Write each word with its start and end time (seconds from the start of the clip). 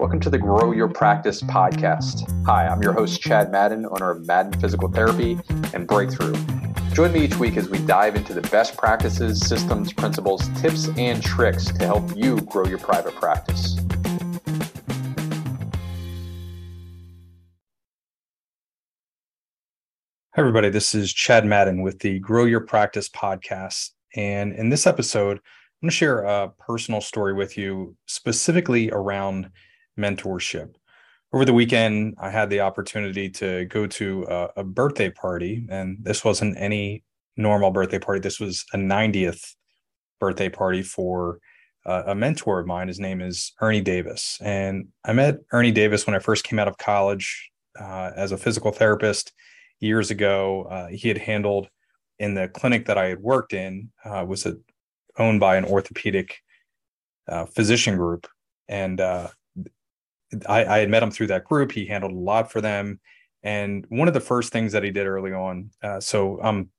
Welcome 0.00 0.20
to 0.20 0.30
the 0.30 0.38
Grow 0.38 0.72
Your 0.72 0.88
Practice 0.88 1.42
podcast. 1.42 2.26
Hi, 2.46 2.66
I'm 2.66 2.82
your 2.82 2.94
host, 2.94 3.20
Chad 3.20 3.52
Madden, 3.52 3.84
owner 3.84 4.10
of 4.10 4.26
Madden 4.26 4.58
Physical 4.58 4.88
Therapy 4.88 5.38
and 5.74 5.86
Breakthrough. 5.86 6.34
Join 6.94 7.12
me 7.12 7.20
each 7.20 7.36
week 7.36 7.58
as 7.58 7.68
we 7.68 7.80
dive 7.80 8.16
into 8.16 8.32
the 8.32 8.40
best 8.40 8.78
practices, 8.78 9.46
systems, 9.46 9.92
principles, 9.92 10.48
tips, 10.58 10.88
and 10.96 11.22
tricks 11.22 11.66
to 11.66 11.84
help 11.84 12.16
you 12.16 12.40
grow 12.40 12.64
your 12.64 12.78
private 12.78 13.14
practice. 13.16 13.76
Hi, 20.34 20.38
everybody. 20.38 20.70
This 20.70 20.94
is 20.94 21.12
Chad 21.12 21.44
Madden 21.44 21.82
with 21.82 21.98
the 21.98 22.20
Grow 22.20 22.46
Your 22.46 22.60
Practice 22.60 23.10
podcast. 23.10 23.90
And 24.16 24.54
in 24.54 24.70
this 24.70 24.86
episode, 24.86 25.36
I'm 25.36 25.86
going 25.86 25.90
to 25.90 25.94
share 25.94 26.20
a 26.20 26.48
personal 26.58 27.02
story 27.02 27.34
with 27.34 27.58
you 27.58 27.94
specifically 28.06 28.90
around 28.92 29.50
mentorship. 30.00 30.74
Over 31.32 31.44
the 31.44 31.52
weekend, 31.52 32.16
I 32.18 32.30
had 32.30 32.50
the 32.50 32.60
opportunity 32.60 33.30
to 33.30 33.66
go 33.66 33.86
to 33.86 34.26
a, 34.28 34.48
a 34.56 34.64
birthday 34.64 35.10
party, 35.10 35.66
and 35.70 35.98
this 36.02 36.24
wasn't 36.24 36.56
any 36.58 37.04
normal 37.36 37.70
birthday 37.70 37.98
party. 37.98 38.20
This 38.20 38.40
was 38.40 38.64
a 38.72 38.76
90th 38.76 39.54
birthday 40.18 40.48
party 40.48 40.82
for 40.82 41.38
uh, 41.86 42.02
a 42.06 42.14
mentor 42.14 42.60
of 42.60 42.66
mine. 42.66 42.88
His 42.88 43.00
name 43.00 43.20
is 43.20 43.52
Ernie 43.60 43.80
Davis. 43.80 44.38
And 44.42 44.88
I 45.04 45.12
met 45.12 45.38
Ernie 45.52 45.72
Davis 45.72 46.06
when 46.06 46.14
I 46.14 46.18
first 46.18 46.44
came 46.44 46.58
out 46.58 46.68
of 46.68 46.78
college 46.78 47.50
uh, 47.80 48.10
as 48.16 48.32
a 48.32 48.36
physical 48.36 48.72
therapist 48.72 49.32
years 49.80 50.10
ago. 50.10 50.64
Uh, 50.64 50.88
he 50.88 51.08
had 51.08 51.18
handled 51.18 51.68
in 52.18 52.34
the 52.34 52.48
clinic 52.48 52.86
that 52.86 52.98
I 52.98 53.06
had 53.06 53.20
worked 53.20 53.54
in, 53.54 53.90
uh, 54.04 54.24
was 54.28 54.44
a, 54.44 54.56
owned 55.18 55.40
by 55.40 55.56
an 55.56 55.64
orthopedic 55.64 56.38
uh, 57.28 57.46
physician 57.46 57.96
group. 57.96 58.28
And 58.68 59.00
uh, 59.00 59.28
I, 60.48 60.64
I, 60.64 60.78
had 60.78 60.90
met 60.90 61.02
him 61.02 61.10
through 61.10 61.28
that 61.28 61.44
group. 61.44 61.72
He 61.72 61.86
handled 61.86 62.12
a 62.12 62.16
lot 62.16 62.50
for 62.50 62.60
them. 62.60 63.00
And 63.42 63.86
one 63.88 64.08
of 64.08 64.14
the 64.14 64.20
first 64.20 64.52
things 64.52 64.72
that 64.72 64.84
he 64.84 64.90
did 64.90 65.06
early 65.06 65.32
on, 65.32 65.70
uh, 65.82 66.00
so 66.00 66.40
I'm 66.42 66.70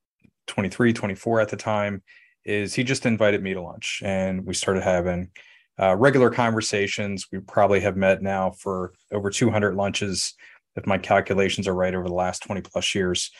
23, 0.48 0.94
24 0.94 1.42
at 1.42 1.50
the 1.50 1.58
time, 1.58 2.04
is 2.46 2.74
he 2.74 2.84
just 2.84 3.06
invited 3.06 3.44
me 3.44 3.54
to 3.54 3.62
lunch 3.62 4.02
and 4.04 4.46
we 4.46 4.54
started 4.54 4.84
having 4.84 5.30
uh, 5.80 5.96
regular 5.96 6.30
conversations. 6.30 7.28
We 7.32 7.40
probably 7.40 7.80
have 7.82 7.98
met 7.98 8.22
now 8.22 8.52
for 8.52 8.94
over 9.12 9.30
200 9.30 9.76
lunches, 9.76 10.34
if 10.76 10.86
my 10.86 10.98
calculations 10.98 11.68
are 11.68 11.76
right, 11.76 11.94
over 11.94 12.08
the 12.08 12.14
last 12.14 12.44
20 12.44 12.62
plus 12.62 12.94
years. 12.94 13.32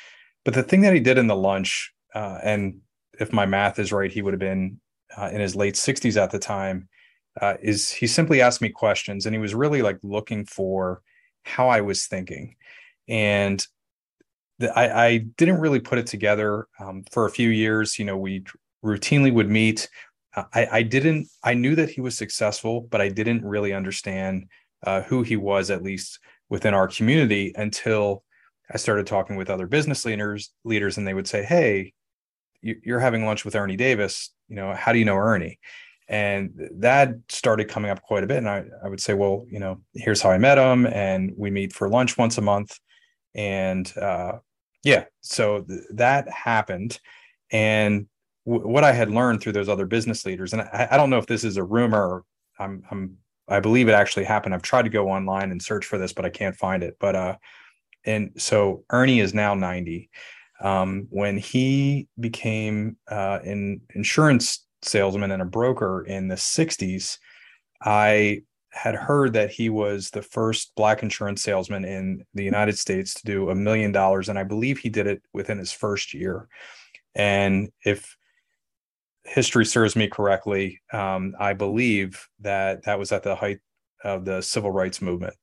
But 0.44 0.54
the 0.54 0.64
thing 0.64 0.82
that 0.82 0.94
he 0.94 1.00
did 1.00 1.18
in 1.18 1.28
the 1.28 1.36
lunch, 1.36 1.94
uh, 2.16 2.40
and 2.44 2.80
if 3.20 3.32
my 3.32 3.46
math 3.46 3.80
is 3.80 3.92
right, 3.92 4.12
he 4.12 4.22
would 4.22 4.34
have 4.34 4.40
been 4.40 4.80
uh, 5.16 5.30
in 5.32 5.40
his 5.40 5.56
late 5.56 5.76
60s 5.76 6.22
at 6.22 6.32
the 6.32 6.40
time 6.40 6.88
uh, 7.40 7.56
is 7.62 7.90
he 7.92 8.08
simply 8.08 8.42
asked 8.42 8.62
me 8.62 8.70
questions 8.70 9.26
and 9.26 9.34
he 9.34 9.40
was 9.40 9.56
really 9.56 9.82
like 9.82 10.00
looking 10.04 10.46
for 10.46 11.02
how 11.44 11.70
I 11.70 11.82
was 11.82 12.08
thinking. 12.08 12.56
And 13.08 13.66
the, 14.60 14.78
I, 14.78 15.06
I, 15.06 15.18
didn't 15.18 15.60
really 15.60 15.80
put 15.80 15.98
it 15.98 16.08
together 16.08 16.68
um, 16.80 17.04
for 17.12 17.26
a 17.26 17.32
few 17.32 17.50
years. 17.50 17.98
You 17.98 18.06
know, 18.06 18.18
we 18.18 18.44
routinely 18.84 19.34
would 19.34 19.50
meet. 19.50 19.90
Uh, 20.36 20.44
I, 20.54 20.68
I, 20.72 20.84
didn't, 20.84 21.28
I 21.44 21.54
knew 21.54 21.76
that 21.76 21.90
he 21.90 22.02
was 22.02 22.18
successful, 22.18 22.82
but 22.82 23.02
I 23.02 23.10
didn't 23.10 23.44
really 23.44 23.74
understand 23.74 24.46
uh, 24.86 25.02
who 25.02 25.24
he 25.24 25.36
was, 25.36 25.72
at 25.72 25.84
least 25.84 26.20
within 26.50 26.74
our 26.74 26.88
community, 26.88 27.54
until 27.56 28.24
I 28.72 28.78
started 28.78 29.08
talking 29.08 29.36
with 29.36 29.50
other 29.50 29.68
business 29.68 30.06
leaders, 30.06 30.52
leaders, 30.64 30.98
and 30.98 31.08
they 31.08 31.14
would 31.14 31.28
say, 31.28 31.44
Hey, 31.44 31.94
you're 32.62 33.00
having 33.00 33.26
lunch 33.26 33.44
with 33.44 33.56
Ernie 33.56 33.76
Davis. 33.76 34.32
You 34.48 34.56
know, 34.56 34.74
how 34.74 34.94
do 34.94 35.00
you 35.00 35.06
know 35.06 35.18
Ernie? 35.18 35.60
And 36.12 36.52
that 36.74 37.16
started 37.30 37.70
coming 37.70 37.90
up 37.90 38.02
quite 38.04 38.24
a 38.24 38.28
bit. 38.28 38.38
And 38.38 38.50
I, 38.50 38.66
I 38.84 38.90
would 38.90 39.00
say 39.00 39.16
well 39.16 39.46
you 39.50 39.60
know 39.60 39.82
here's 39.96 40.22
how 40.22 40.30
i 40.30 40.38
met 40.38 40.58
him 40.58 40.86
and 40.86 41.32
we 41.36 41.50
meet 41.50 41.74
for 41.74 41.90
lunch 41.90 42.18
once 42.18 42.38
a 42.38 42.42
month. 42.42 42.78
And 43.34 43.92
uh, 43.98 44.34
yeah 44.84 45.06
so 45.22 45.62
th- 45.62 45.82
that 45.94 46.30
happened. 46.30 47.00
And 47.52 48.08
w- 48.46 48.68
what 48.68 48.84
i 48.84 48.92
had 48.92 49.10
learned 49.10 49.42
through 49.42 49.54
those 49.54 49.70
other 49.70 49.88
business 49.88 50.26
leaders 50.26 50.54
and 50.54 50.62
I, 50.62 50.90
I 50.92 50.98
don't 50.98 51.10
know 51.10 51.18
if 51.18 51.28
this 51.28 51.44
is 51.44 51.58
a 51.58 51.64
rumor 51.64 52.24
i'm 52.60 52.84
i'm 52.92 53.18
i 53.48 53.60
believe 53.60 53.88
it 53.90 53.94
actually 53.94 54.26
happened. 54.26 54.54
I've 54.54 54.62
tried 54.62 54.84
to 54.84 54.90
go 54.90 55.10
online 55.10 55.52
and 55.52 55.62
search 55.62 55.86
for 55.86 55.98
this 55.98 56.14
but 56.14 56.26
i 56.26 56.30
can't 56.30 56.56
find 56.56 56.84
it. 56.84 56.98
But 57.00 57.16
uh 57.16 57.36
and 58.04 58.32
so 58.38 58.84
ernie 58.90 59.22
is 59.22 59.34
now 59.34 59.54
90 59.54 60.10
um, 60.62 61.08
when 61.10 61.38
he 61.38 62.08
became 62.20 62.98
uh, 63.10 63.40
an 63.44 63.82
insurance 63.96 64.66
salesman 64.82 65.32
and 65.32 65.42
a 65.42 65.46
broker 65.46 66.04
in 66.04 66.28
the 66.28 66.36
60s, 66.36 67.18
I 67.84 68.44
had 68.72 68.96
heard 68.96 69.34
that 69.34 69.52
he 69.52 69.70
was 69.70 70.10
the 70.10 70.22
first 70.22 70.74
black 70.76 71.04
insurance 71.04 71.44
salesman 71.44 71.84
in 71.84 72.26
the 72.34 72.44
United 72.44 72.78
States 72.78 73.14
to 73.16 73.26
do 73.26 73.50
a 73.50 73.56
million 73.56 73.92
dollars. 73.92 74.30
And 74.30 74.40
I 74.40 74.44
believe 74.44 74.78
he 74.78 74.90
did 74.90 75.08
it 75.08 75.22
within 75.34 75.58
his 75.58 75.72
first 75.72 76.14
year. 76.14 76.48
And 77.14 77.70
if 77.84 78.16
history 79.26 79.66
serves 79.66 79.96
me 79.96 80.08
correctly, 80.08 80.82
um, 80.94 81.36
I 81.38 81.54
believe 81.54 82.28
that 82.40 82.84
that 82.84 82.98
was 82.98 83.12
at 83.12 83.24
the 83.24 83.36
height 83.36 83.60
of 84.04 84.24
the 84.24 84.42
civil 84.42 84.72
rights 84.72 85.02
movement 85.02 85.36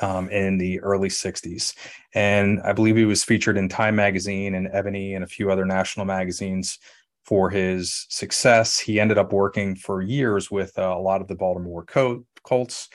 um, 0.00 0.28
in 0.30 0.58
the 0.58 0.80
early 0.80 1.08
60s. 1.08 1.74
And 2.14 2.60
I 2.62 2.72
believe 2.72 2.96
he 2.96 3.04
was 3.04 3.24
featured 3.24 3.56
in 3.56 3.68
Time 3.68 3.96
Magazine 3.96 4.54
and 4.54 4.68
Ebony 4.72 5.14
and 5.14 5.24
a 5.24 5.28
few 5.28 5.50
other 5.50 5.64
national 5.64 6.06
magazines 6.06 6.78
for 7.28 7.50
his 7.50 8.06
success. 8.08 8.78
He 8.78 8.98
ended 8.98 9.18
up 9.18 9.34
working 9.34 9.76
for 9.76 10.00
years 10.00 10.50
with 10.50 10.78
uh, 10.78 10.96
a 10.96 10.98
lot 10.98 11.20
of 11.20 11.28
the 11.28 11.34
Baltimore 11.34 11.84
Colts, 12.42 12.88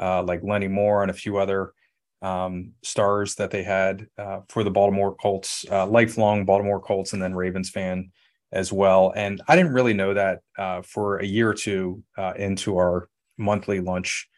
uh, 0.00 0.24
like 0.24 0.42
Lenny 0.42 0.66
Moore 0.66 1.02
and 1.02 1.10
a 1.10 1.14
few 1.14 1.36
other 1.36 1.72
um, 2.20 2.72
stars 2.82 3.36
that 3.36 3.52
they 3.52 3.62
had 3.62 4.08
uh, 4.18 4.40
for 4.48 4.64
the 4.64 4.72
Baltimore 4.72 5.14
Colts, 5.14 5.64
uh, 5.70 5.86
lifelong 5.86 6.44
Baltimore 6.44 6.80
Colts, 6.80 7.12
and 7.12 7.22
then 7.22 7.36
Ravens 7.36 7.70
fan 7.70 8.10
as 8.50 8.72
well. 8.72 9.12
And 9.14 9.40
I 9.46 9.54
didn't 9.54 9.72
really 9.72 9.94
know 9.94 10.14
that 10.14 10.40
uh, 10.58 10.82
for 10.82 11.18
a 11.18 11.24
year 11.24 11.48
or 11.48 11.54
two 11.54 12.02
uh, 12.18 12.32
into 12.36 12.78
our 12.78 13.08
monthly 13.38 13.78
lunch 13.78 14.28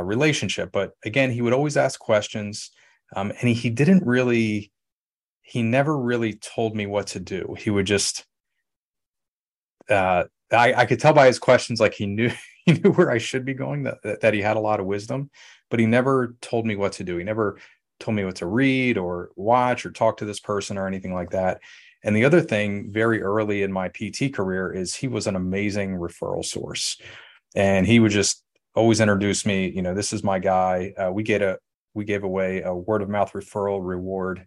relationship. 0.00 0.70
But 0.70 0.92
again, 1.04 1.32
he 1.32 1.42
would 1.42 1.52
always 1.52 1.76
ask 1.76 1.98
questions, 1.98 2.70
um, 3.16 3.32
and 3.32 3.48
he, 3.48 3.54
he 3.54 3.70
didn't 3.70 4.06
really. 4.06 4.70
He 5.42 5.62
never 5.62 5.96
really 5.96 6.34
told 6.34 6.74
me 6.76 6.86
what 6.86 7.08
to 7.08 7.20
do. 7.20 7.54
He 7.56 7.70
would 7.70 7.86
just 7.86 8.26
uh, 9.90 10.24
I, 10.52 10.74
I 10.74 10.86
could 10.86 11.00
tell 11.00 11.12
by 11.12 11.26
his 11.26 11.38
questions 11.38 11.80
like 11.80 11.94
he 11.94 12.06
knew 12.06 12.30
he 12.66 12.74
knew 12.74 12.92
where 12.92 13.10
I 13.10 13.18
should 13.18 13.44
be 13.44 13.54
going 13.54 13.84
that 13.84 14.20
that 14.20 14.34
he 14.34 14.40
had 14.40 14.56
a 14.56 14.60
lot 14.60 14.80
of 14.80 14.86
wisdom, 14.86 15.30
but 15.70 15.80
he 15.80 15.86
never 15.86 16.36
told 16.40 16.66
me 16.66 16.76
what 16.76 16.92
to 16.92 17.04
do. 17.04 17.16
He 17.16 17.24
never 17.24 17.58
told 17.98 18.16
me 18.16 18.24
what 18.24 18.36
to 18.36 18.46
read 18.46 18.98
or 18.98 19.30
watch 19.36 19.86
or 19.86 19.90
talk 19.90 20.18
to 20.18 20.24
this 20.24 20.40
person 20.40 20.76
or 20.76 20.86
anything 20.86 21.14
like 21.14 21.30
that. 21.30 21.60
And 22.04 22.14
the 22.14 22.24
other 22.24 22.40
thing, 22.40 22.92
very 22.92 23.22
early 23.22 23.62
in 23.62 23.72
my 23.72 23.88
PT 23.88 24.32
career, 24.32 24.72
is 24.72 24.94
he 24.94 25.08
was 25.08 25.26
an 25.26 25.34
amazing 25.34 25.96
referral 25.96 26.44
source, 26.44 27.00
and 27.54 27.86
he 27.86 27.98
would 27.98 28.12
just 28.12 28.44
always 28.74 29.00
introduce 29.00 29.46
me. 29.46 29.70
You 29.70 29.82
know, 29.82 29.94
this 29.94 30.12
is 30.12 30.22
my 30.22 30.38
guy. 30.38 30.92
Uh, 30.96 31.10
we 31.10 31.22
get 31.22 31.42
a 31.42 31.58
we 31.94 32.04
gave 32.04 32.24
away 32.24 32.60
a 32.62 32.74
word 32.74 33.02
of 33.02 33.08
mouth 33.08 33.32
referral 33.32 33.80
reward 33.82 34.46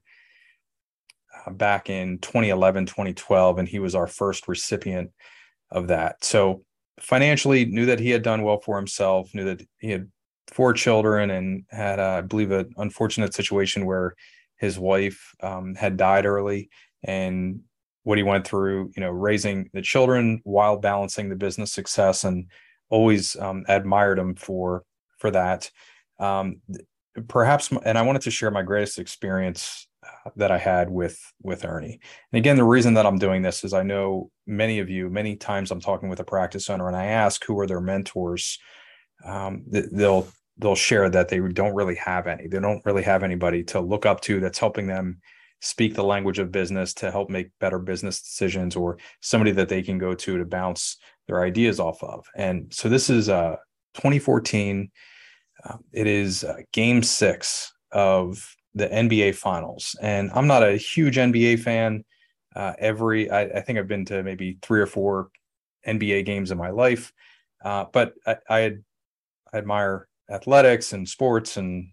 back 1.52 1.90
in 1.90 2.20
2011, 2.20 2.86
2012, 2.86 3.60
and 3.60 3.68
he 3.68 3.80
was 3.80 3.96
our 3.96 4.08
first 4.08 4.48
recipient 4.48 5.12
of 5.72 5.88
that. 5.88 6.24
So 6.24 6.64
financially, 7.00 7.66
knew 7.66 7.86
that 7.88 8.00
he 8.00 8.10
had 8.10 8.24
done 8.24 8.44
well 8.44 8.60
for 8.60 8.78
himself, 8.78 9.34
knew 9.34 9.46
that 9.46 9.62
he 9.80 9.92
had 9.92 10.10
four 10.48 10.74
children 10.74 11.30
and 11.30 11.64
had, 11.70 12.00
uh, 12.00 12.16
I 12.18 12.22
believe, 12.22 12.52
an 12.52 12.74
unfortunate 12.78 13.34
situation 13.34 13.86
where 13.86 14.16
his 14.58 14.78
wife 14.78 15.34
um, 15.42 15.76
had 15.76 15.98
died 15.98 16.26
early 16.26 16.70
and 17.04 17.62
what 18.04 18.18
he 18.18 18.24
went 18.24 18.46
through, 18.46 18.92
you 18.96 19.02
know, 19.02 19.12
raising 19.12 19.70
the 19.74 19.82
children 19.82 20.42
while 20.44 20.78
balancing 20.78 21.30
the 21.30 21.36
business 21.36 21.72
success 21.72 22.24
and 22.24 22.48
always 22.90 23.36
um, 23.38 23.64
admired 23.68 24.20
him 24.20 24.36
for 24.36 24.84
for 25.18 25.32
that. 25.32 25.70
Um, 26.18 26.62
perhaps, 27.28 27.72
and 27.84 27.98
I 27.98 28.02
wanted 28.02 28.24
to 28.24 28.32
share 28.32 28.52
my 28.52 28.64
greatest 28.64 29.00
experience 29.00 29.88
that 30.36 30.52
I 30.52 30.58
had 30.58 30.90
with 30.90 31.20
with 31.42 31.66
Ernie. 31.66 32.00
And 32.32 32.38
again, 32.38 32.56
the 32.56 32.64
reason 32.64 32.94
that 32.96 33.06
I'm 33.06 33.18
doing 33.18 33.42
this 33.42 33.64
is 33.64 33.74
I 33.74 33.84
know 33.84 34.32
many 34.46 34.80
of 34.80 34.90
you. 34.90 35.10
Many 35.10 35.36
times 35.36 35.72
I'm 35.72 35.82
talking 35.82 36.10
with 36.10 36.20
a 36.20 36.26
practice 36.26 36.70
owner, 36.70 36.88
and 36.88 36.96
I 36.96 37.06
ask 37.06 37.44
who 37.44 37.60
are 37.60 37.68
their 37.68 37.82
mentors. 37.82 38.60
Um, 39.26 39.64
they'll 39.68 40.28
they'll 40.58 40.76
share 40.76 41.10
that 41.10 41.30
they 41.30 41.40
don't 41.40 41.76
really 41.76 41.96
have 41.96 42.28
any. 42.28 42.48
They 42.48 42.60
don't 42.60 42.84
really 42.86 43.04
have 43.04 43.24
anybody 43.24 43.64
to 43.66 43.80
look 43.80 44.06
up 44.06 44.22
to 44.22 44.40
that's 44.40 44.60
helping 44.60 44.88
them 44.88 45.20
speak 45.62 45.94
the 45.94 46.04
language 46.04 46.40
of 46.40 46.52
business 46.52 46.94
to 46.94 47.12
help 47.12 47.30
make 47.30 47.52
better 47.60 47.80
business 47.80 48.22
decisions, 48.22 48.76
or 48.76 48.98
somebody 49.22 49.52
that 49.52 49.70
they 49.70 49.82
can 49.82 49.98
go 49.98 50.14
to 50.16 50.38
to 50.38 50.46
bounce 50.46 50.98
their 51.28 51.44
ideas 51.44 51.80
off 51.80 52.04
of. 52.04 52.26
And 52.36 52.74
so 52.74 52.90
this 52.90 53.10
is 53.10 53.30
uh, 53.30 53.58
2014. 53.96 54.90
Uh, 55.64 55.78
it 55.92 56.08
is 56.08 56.44
uh, 56.44 56.58
Game 56.72 57.04
Six 57.04 57.74
of 57.92 58.56
the 58.76 58.88
NBA 58.88 59.36
Finals, 59.36 59.96
and 60.02 60.30
I'm 60.34 60.48
not 60.48 60.64
a 60.64 60.78
huge 60.78 61.18
NBA 61.18 61.60
fan. 61.60 62.04
Uh, 62.56 62.74
every 62.80 63.30
I, 63.30 63.42
I, 63.42 63.62
think 63.62 63.78
I've 63.78 63.88
been 63.88 64.06
to 64.06 64.24
maybe 64.24 64.58
three 64.62 64.82
or 64.82 64.88
four 64.88 65.30
NBA 65.88 66.26
games 66.26 66.50
in 66.52 66.58
my 66.58 66.72
life, 66.72 67.14
uh, 67.64 67.86
but 67.94 68.14
I, 68.26 68.38
I, 68.50 68.60
I, 69.54 69.58
admire 69.58 70.08
athletics 70.30 70.94
and 70.94 71.08
sports 71.08 71.58
and 71.58 71.90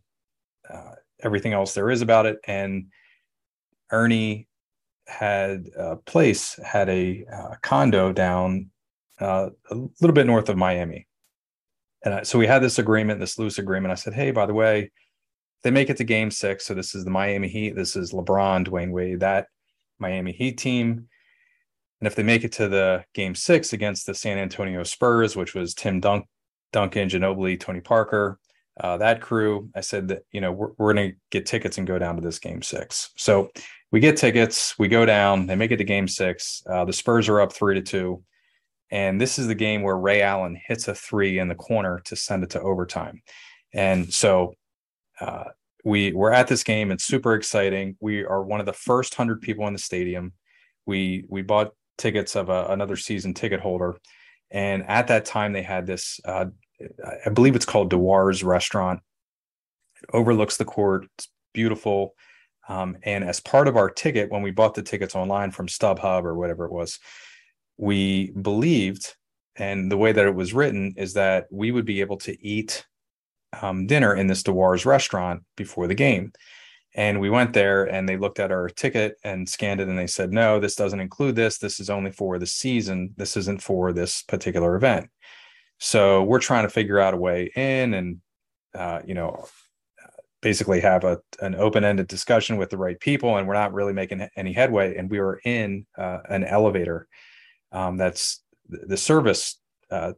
uh, 0.70 0.92
everything 1.22 1.52
else 1.52 1.74
there 1.74 1.90
is 1.90 2.02
about 2.02 2.26
it. 2.26 2.38
And 2.46 2.86
Ernie 3.90 4.48
had 5.06 5.66
a 5.76 5.96
place, 5.96 6.58
had 6.64 6.88
a 6.88 7.24
uh, 7.32 7.54
condo 7.62 8.12
down 8.12 8.70
uh, 9.20 9.50
a 9.70 9.74
little 9.74 10.14
bit 10.14 10.26
north 10.26 10.48
of 10.48 10.56
Miami. 10.56 11.06
And 12.04 12.26
so 12.26 12.38
we 12.38 12.46
had 12.46 12.62
this 12.62 12.78
agreement, 12.78 13.20
this 13.20 13.38
loose 13.38 13.58
agreement. 13.58 13.92
I 13.92 13.96
said, 13.96 14.14
hey, 14.14 14.30
by 14.30 14.46
the 14.46 14.54
way, 14.54 14.90
they 15.66 15.72
make 15.72 15.90
it 15.90 15.96
to 15.96 16.04
game 16.04 16.30
six. 16.30 16.64
So 16.64 16.74
this 16.74 16.94
is 16.94 17.04
the 17.04 17.10
Miami 17.10 17.48
Heat. 17.48 17.74
This 17.74 17.96
is 17.96 18.12
LeBron, 18.12 18.68
Dwyane 18.68 18.92
Wade, 18.92 19.18
that 19.18 19.48
Miami 19.98 20.30
Heat 20.30 20.58
team. 20.58 21.08
And 22.00 22.06
if 22.06 22.14
they 22.14 22.22
make 22.22 22.44
it 22.44 22.52
to 22.52 22.68
the 22.68 23.04
game 23.14 23.34
six 23.34 23.72
against 23.72 24.06
the 24.06 24.14
San 24.14 24.38
Antonio 24.38 24.84
Spurs, 24.84 25.34
which 25.34 25.56
was 25.56 25.74
Tim 25.74 25.98
Dunk, 25.98 26.26
Duncan, 26.72 27.08
Ginobili, 27.08 27.58
Tony 27.58 27.80
Parker, 27.80 28.38
uh, 28.80 28.96
that 28.98 29.20
crew, 29.20 29.68
I 29.74 29.80
said 29.80 30.06
that, 30.06 30.22
you 30.30 30.40
know, 30.40 30.52
we're, 30.52 30.70
we're 30.78 30.94
going 30.94 31.10
to 31.10 31.16
get 31.32 31.46
tickets 31.46 31.78
and 31.78 31.86
go 31.86 31.98
down 31.98 32.14
to 32.14 32.22
this 32.22 32.38
game 32.38 32.62
six. 32.62 33.10
So 33.16 33.50
we 33.90 33.98
get 33.98 34.16
tickets, 34.16 34.78
we 34.78 34.86
go 34.86 35.04
down, 35.04 35.48
they 35.48 35.56
make 35.56 35.72
it 35.72 35.78
to 35.78 35.84
game 35.84 36.06
six. 36.06 36.62
Uh, 36.70 36.84
the 36.84 36.92
Spurs 36.92 37.28
are 37.28 37.40
up 37.40 37.52
three 37.52 37.74
to 37.74 37.82
two. 37.82 38.22
And 38.92 39.20
this 39.20 39.36
is 39.36 39.48
the 39.48 39.54
game 39.56 39.82
where 39.82 39.98
Ray 39.98 40.22
Allen 40.22 40.56
hits 40.64 40.86
a 40.86 40.94
three 40.94 41.40
in 41.40 41.48
the 41.48 41.56
corner 41.56 42.02
to 42.04 42.14
send 42.14 42.44
it 42.44 42.50
to 42.50 42.60
overtime. 42.60 43.20
And 43.74 44.14
so 44.14 44.54
uh, 45.20 45.44
we 45.84 46.12
we're 46.12 46.32
at 46.32 46.48
this 46.48 46.64
game. 46.64 46.90
It's 46.90 47.04
super 47.04 47.34
exciting. 47.34 47.96
We 48.00 48.24
are 48.24 48.42
one 48.42 48.60
of 48.60 48.66
the 48.66 48.72
first 48.72 49.14
hundred 49.14 49.40
people 49.40 49.66
in 49.66 49.72
the 49.72 49.78
stadium. 49.78 50.32
We 50.84 51.24
we 51.28 51.42
bought 51.42 51.72
tickets 51.96 52.34
of 52.36 52.48
a, 52.48 52.66
another 52.66 52.96
season 52.96 53.34
ticket 53.34 53.60
holder, 53.60 53.96
and 54.50 54.84
at 54.88 55.06
that 55.08 55.24
time 55.24 55.52
they 55.52 55.62
had 55.62 55.86
this. 55.86 56.20
Uh, 56.24 56.46
I 57.24 57.30
believe 57.30 57.56
it's 57.56 57.64
called 57.64 57.90
Dewar's 57.90 58.44
Restaurant. 58.44 59.00
It 60.02 60.10
overlooks 60.12 60.56
the 60.56 60.64
court. 60.64 61.06
It's 61.16 61.28
beautiful. 61.54 62.14
Um, 62.68 62.96
and 63.04 63.24
as 63.24 63.40
part 63.40 63.68
of 63.68 63.76
our 63.76 63.88
ticket, 63.88 64.30
when 64.30 64.42
we 64.42 64.50
bought 64.50 64.74
the 64.74 64.82
tickets 64.82 65.14
online 65.14 65.52
from 65.52 65.68
StubHub 65.68 66.24
or 66.24 66.34
whatever 66.34 66.64
it 66.64 66.72
was, 66.72 66.98
we 67.78 68.32
believed, 68.32 69.14
and 69.54 69.90
the 69.90 69.96
way 69.96 70.12
that 70.12 70.26
it 70.26 70.34
was 70.34 70.52
written 70.52 70.94
is 70.96 71.14
that 71.14 71.46
we 71.50 71.70
would 71.70 71.84
be 71.86 72.00
able 72.00 72.16
to 72.18 72.46
eat 72.46 72.84
um, 73.60 73.86
dinner 73.86 74.14
in 74.14 74.26
this 74.26 74.42
Dewar's 74.42 74.86
restaurant 74.86 75.42
before 75.56 75.86
the 75.86 75.94
game. 75.94 76.32
And 76.94 77.20
we 77.20 77.28
went 77.28 77.52
there 77.52 77.84
and 77.84 78.08
they 78.08 78.16
looked 78.16 78.40
at 78.40 78.50
our 78.50 78.68
ticket 78.70 79.16
and 79.22 79.48
scanned 79.48 79.80
it 79.80 79.88
and 79.88 79.98
they 79.98 80.06
said, 80.06 80.32
no, 80.32 80.58
this 80.58 80.76
doesn't 80.76 81.00
include 81.00 81.36
this. 81.36 81.58
This 81.58 81.78
is 81.78 81.90
only 81.90 82.10
for 82.10 82.38
the 82.38 82.46
season. 82.46 83.12
This 83.16 83.36
isn't 83.36 83.62
for 83.62 83.92
this 83.92 84.22
particular 84.22 84.76
event. 84.76 85.10
So 85.78 86.22
we're 86.22 86.40
trying 86.40 86.64
to 86.64 86.70
figure 86.70 86.98
out 86.98 87.12
a 87.12 87.18
way 87.18 87.50
in 87.54 87.92
and, 87.92 88.20
uh, 88.74 89.00
you 89.04 89.12
know, 89.12 89.46
basically 90.42 90.80
have 90.80 91.02
a 91.02 91.18
an 91.40 91.54
open-ended 91.54 92.06
discussion 92.06 92.56
with 92.56 92.70
the 92.70 92.76
right 92.76 93.00
people 93.00 93.36
and 93.36 93.48
we're 93.48 93.54
not 93.54 93.72
really 93.72 93.92
making 93.92 94.28
any 94.36 94.52
headway 94.52 94.96
and 94.96 95.10
we 95.10 95.18
were 95.18 95.40
in 95.44 95.84
uh, 95.98 96.18
an 96.28 96.44
elevator 96.44 97.08
um, 97.72 97.96
that's 97.96 98.44
the 98.68 98.96
service 98.96 99.58
uh, 99.90 100.12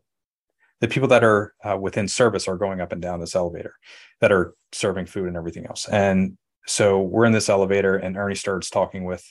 the 0.81 0.89
people 0.89 1.09
that 1.09 1.25
are 1.25 1.55
uh, 1.65 1.77
within 1.77 2.09
service 2.09 2.47
are 2.49 2.57
going 2.57 2.81
up 2.81 2.93
and 2.93 3.03
down 3.03 3.21
this 3.21 3.35
elevator 3.35 3.75
that 4.21 4.33
are 4.33 4.55
serving 4.73 5.07
food 5.07 5.29
and 5.29 5.37
everything 5.37 5.67
else 5.67 5.89
and 5.89 6.37
so 6.67 7.01
we're 7.01 7.25
in 7.25 7.33
this 7.33 7.49
elevator 7.49 7.97
and 7.97 8.17
ernie 8.17 8.35
starts 8.35 8.71
talking 8.71 9.05
with 9.05 9.25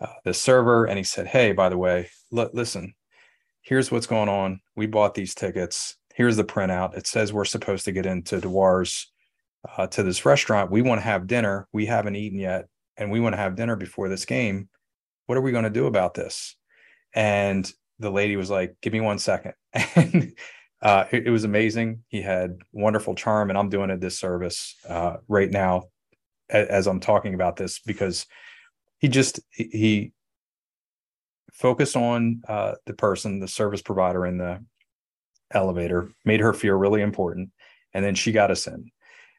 uh, 0.00 0.06
the 0.24 0.34
server 0.34 0.84
and 0.84 0.98
he 0.98 1.04
said 1.04 1.26
hey 1.26 1.52
by 1.52 1.68
the 1.68 1.78
way 1.78 2.08
l- 2.36 2.50
listen 2.52 2.94
here's 3.62 3.90
what's 3.90 4.06
going 4.06 4.28
on 4.28 4.60
we 4.76 4.86
bought 4.86 5.14
these 5.14 5.34
tickets 5.34 5.96
here's 6.14 6.36
the 6.36 6.44
printout 6.44 6.96
it 6.96 7.06
says 7.06 7.32
we're 7.32 7.44
supposed 7.44 7.84
to 7.84 7.92
get 7.92 8.06
into 8.06 8.40
dewar's 8.40 9.12
uh, 9.76 9.86
to 9.88 10.02
this 10.02 10.24
restaurant. 10.24 10.70
We 10.70 10.82
want 10.82 11.00
to 11.00 11.04
have 11.04 11.26
dinner. 11.26 11.68
We 11.72 11.86
haven't 11.86 12.16
eaten 12.16 12.38
yet, 12.38 12.66
and 12.96 13.10
we 13.10 13.20
want 13.20 13.34
to 13.34 13.38
have 13.38 13.56
dinner 13.56 13.76
before 13.76 14.08
this 14.08 14.24
game. 14.24 14.68
What 15.26 15.38
are 15.38 15.42
we 15.42 15.52
going 15.52 15.64
to 15.64 15.70
do 15.70 15.86
about 15.86 16.14
this? 16.14 16.56
And 17.14 17.70
the 17.98 18.10
lady 18.10 18.36
was 18.36 18.50
like, 18.50 18.74
"Give 18.82 18.92
me 18.92 19.00
one 19.00 19.18
second. 19.18 19.54
and 19.94 20.32
uh, 20.82 21.04
it, 21.10 21.26
it, 21.26 21.30
was 21.30 21.44
amazing. 21.44 22.02
He 22.08 22.22
had 22.22 22.58
wonderful 22.72 23.14
charm, 23.14 23.48
and 23.50 23.58
I'm 23.58 23.68
doing 23.68 23.90
a 23.90 23.96
disservice 23.96 24.74
uh, 24.88 25.16
right 25.28 25.50
now 25.50 25.84
as, 26.50 26.68
as 26.68 26.86
I'm 26.86 27.00
talking 27.00 27.34
about 27.34 27.56
this 27.56 27.78
because 27.78 28.26
he 28.98 29.08
just 29.08 29.40
he 29.50 30.12
focused 31.52 31.96
on 31.96 32.42
uh, 32.48 32.74
the 32.86 32.94
person, 32.94 33.40
the 33.40 33.48
service 33.48 33.82
provider 33.82 34.26
in 34.26 34.38
the 34.38 34.64
elevator, 35.52 36.10
made 36.24 36.40
her 36.40 36.52
feel 36.52 36.74
really 36.74 37.02
important, 37.02 37.50
and 37.94 38.04
then 38.04 38.14
she 38.14 38.32
got 38.32 38.50
us 38.50 38.66
in 38.66 38.90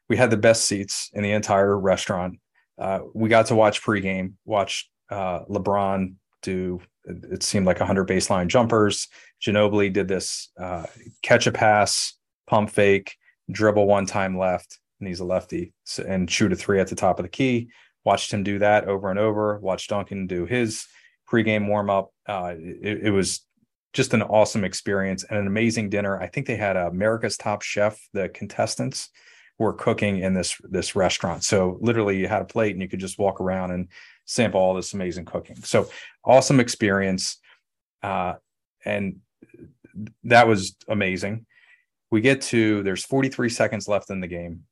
we 0.10 0.18
had 0.18 0.30
the 0.30 0.38
best 0.38 0.66
seats 0.66 1.10
in 1.14 1.24
the 1.24 1.32
entire 1.32 1.78
restaurant. 1.78 2.40
Uh, 2.78 3.00
we 3.14 3.30
got 3.30 3.48
to 3.48 3.56
watch 3.56 3.82
pregame, 3.82 4.34
watch 4.46 4.90
uh, 5.10 5.40
LeBron 5.46 6.16
do. 6.44 6.80
It 7.06 7.44
seemed 7.44 7.66
like 7.66 7.80
100 7.80 8.08
baseline 8.08 8.48
jumpers. 8.48 9.08
Ginobili 9.42 9.92
did 9.92 10.08
this 10.08 10.50
uh, 10.60 10.86
catch 11.22 11.48
a 11.48 11.52
pass, 11.52 12.14
pump 12.48 12.70
fake, 12.70 13.16
dribble 13.52 13.88
one 13.88 14.06
time 14.06 14.38
left, 14.38 14.80
and 15.00 15.08
he's 15.08 15.20
a 15.20 15.26
lefty, 15.26 15.74
so, 15.84 16.04
and 16.04 16.30
shoot 16.30 16.54
a 16.54 16.56
three 16.56 16.80
at 16.80 16.88
the 16.88 16.96
top 16.96 17.20
of 17.20 17.24
the 17.24 17.30
key. 17.30 17.70
Watched 18.06 18.34
him 18.34 18.44
do 18.44 18.60
that 18.60 18.86
over 18.86 19.10
and 19.10 19.20
over. 19.20 19.60
Watched 19.60 19.90
Duncan 19.90 20.28
do 20.28 20.46
his 20.46 20.86
pregame 21.30 21.68
warm 21.68 21.90
up. 21.90 22.12
Uh, 22.28 22.54
it, 22.58 23.08
it 23.08 23.12
was 23.12 23.46
just 23.94 24.14
an 24.14 24.22
awesome 24.22 24.64
experience 24.64 25.24
and 25.24 25.38
an 25.38 25.48
amazing 25.48 25.90
dinner. 25.90 26.20
I 26.20 26.28
think 26.28 26.48
they 26.48 26.56
had 26.56 26.76
America's 26.76 27.38
Top 27.38 27.62
Chef, 27.62 28.00
the 28.14 28.30
contestants 28.30 29.10
were 29.60 29.74
cooking 29.74 30.20
in 30.20 30.34
this 30.34 30.58
this 30.64 30.96
restaurant. 30.96 31.44
So 31.44 31.78
literally, 31.80 32.18
you 32.18 32.28
had 32.28 32.42
a 32.42 32.46
plate 32.46 32.74
and 32.74 32.82
you 32.82 32.90
could 32.90 33.00
just 33.00 33.20
walk 33.20 33.40
around 33.40 33.72
and 33.72 33.88
sample 34.26 34.60
all 34.60 34.74
this 34.74 34.94
amazing 34.94 35.26
cooking. 35.26 35.56
So 35.58 35.90
awesome 36.24 36.60
experience, 36.60 37.40
uh, 38.02 38.34
and 38.86 39.20
that 40.24 40.48
was 40.48 40.76
amazing. 40.88 41.46
We 42.12 42.22
get 42.22 42.42
to 42.44 42.84
there's 42.84 43.06
43 43.06 43.50
seconds 43.50 43.88
left 43.88 44.10
in 44.10 44.20
the 44.20 44.28
game. 44.28 44.64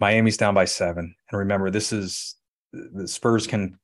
Miami's 0.00 0.36
down 0.36 0.54
by 0.54 0.64
seven, 0.64 1.14
and 1.30 1.38
remember, 1.38 1.70
this 1.70 1.92
is 1.92 2.36
the 2.72 3.08
Spurs 3.08 3.46
can 3.46 3.78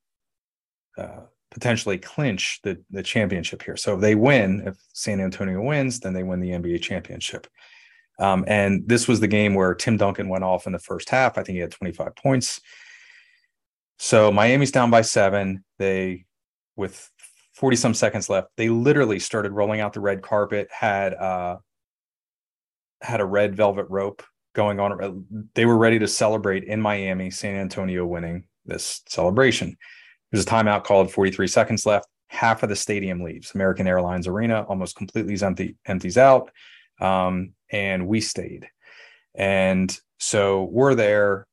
uh, 0.96 1.22
potentially 1.50 1.98
clinch 1.98 2.60
the 2.62 2.82
the 2.90 3.02
championship 3.02 3.62
here. 3.62 3.76
So 3.76 3.94
if 3.94 4.00
they 4.00 4.14
win, 4.14 4.62
if 4.66 4.76
San 4.92 5.20
Antonio 5.20 5.60
wins, 5.62 6.00
then 6.00 6.12
they 6.12 6.22
win 6.22 6.40
the 6.40 6.50
NBA 6.50 6.82
championship. 6.82 7.46
Um, 8.18 8.44
and 8.46 8.86
this 8.86 9.08
was 9.08 9.20
the 9.20 9.26
game 9.26 9.54
where 9.54 9.74
Tim 9.74 9.96
Duncan 9.96 10.28
went 10.28 10.44
off 10.44 10.66
in 10.66 10.72
the 10.72 10.78
first 10.78 11.08
half. 11.08 11.36
I 11.36 11.42
think 11.42 11.56
he 11.56 11.60
had 11.60 11.72
25 11.72 12.14
points. 12.14 12.60
So 13.98 14.30
Miami's 14.32 14.72
down 14.72 14.90
by 14.90 15.02
seven. 15.02 15.64
They, 15.78 16.24
with 16.76 17.10
40 17.54 17.76
some 17.76 17.94
seconds 17.94 18.28
left, 18.28 18.48
they 18.56 18.68
literally 18.68 19.18
started 19.18 19.52
rolling 19.52 19.80
out 19.80 19.92
the 19.92 20.00
red 20.00 20.22
carpet, 20.22 20.68
had 20.70 21.14
uh, 21.14 21.58
had 23.00 23.20
a 23.20 23.24
red 23.24 23.54
velvet 23.54 23.86
rope 23.88 24.22
going 24.54 24.80
on. 24.80 25.26
They 25.54 25.66
were 25.66 25.76
ready 25.76 25.98
to 25.98 26.08
celebrate 26.08 26.64
in 26.64 26.80
Miami, 26.80 27.30
San 27.30 27.56
Antonio 27.56 28.06
winning 28.06 28.46
this 28.64 29.02
celebration. 29.08 29.76
There's 30.30 30.44
a 30.44 30.48
timeout 30.48 30.84
called 30.84 31.12
43 31.12 31.46
seconds 31.46 31.86
left. 31.86 32.08
Half 32.28 32.62
of 32.62 32.68
the 32.68 32.76
stadium 32.76 33.22
leaves. 33.22 33.54
American 33.54 33.86
Airlines 33.86 34.26
Arena 34.26 34.62
almost 34.62 34.96
completely 34.96 35.38
empty, 35.46 35.76
empties 35.86 36.18
out. 36.18 36.50
Um, 37.00 37.52
and 37.70 38.08
we 38.08 38.20
stayed. 38.20 38.66
And 39.34 39.96
so 40.18 40.64
we're 40.64 40.94
there. 40.94 41.46